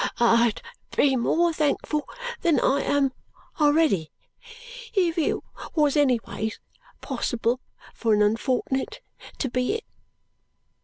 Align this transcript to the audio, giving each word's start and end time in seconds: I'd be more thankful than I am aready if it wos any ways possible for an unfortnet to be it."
I'd 0.19 0.63
be 0.97 1.15
more 1.15 1.53
thankful 1.53 2.09
than 2.41 2.59
I 2.59 2.81
am 2.81 3.11
aready 3.59 4.07
if 4.95 5.15
it 5.15 5.37
wos 5.75 5.95
any 5.95 6.19
ways 6.27 6.59
possible 7.01 7.59
for 7.93 8.15
an 8.15 8.21
unfortnet 8.23 9.01
to 9.37 9.47
be 9.47 9.75
it." 9.75 9.83